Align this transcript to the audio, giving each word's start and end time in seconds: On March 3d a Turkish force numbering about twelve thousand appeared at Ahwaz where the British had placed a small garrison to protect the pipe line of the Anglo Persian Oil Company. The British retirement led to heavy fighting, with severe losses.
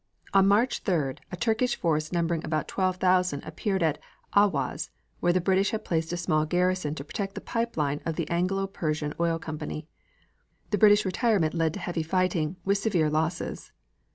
On 0.33 0.47
March 0.47 0.83
3d 0.83 1.19
a 1.31 1.35
Turkish 1.37 1.75
force 1.75 2.11
numbering 2.11 2.43
about 2.43 2.67
twelve 2.67 2.95
thousand 2.95 3.43
appeared 3.43 3.83
at 3.83 3.99
Ahwaz 4.35 4.89
where 5.19 5.31
the 5.31 5.39
British 5.39 5.69
had 5.69 5.85
placed 5.85 6.11
a 6.11 6.17
small 6.17 6.43
garrison 6.47 6.95
to 6.95 7.03
protect 7.03 7.35
the 7.35 7.39
pipe 7.39 7.77
line 7.77 8.01
of 8.03 8.15
the 8.15 8.27
Anglo 8.27 8.65
Persian 8.65 9.13
Oil 9.19 9.37
Company. 9.37 9.85
The 10.71 10.79
British 10.79 11.05
retirement 11.05 11.53
led 11.53 11.75
to 11.75 11.79
heavy 11.79 12.01
fighting, 12.01 12.55
with 12.65 12.79
severe 12.79 13.11
losses. 13.11 13.71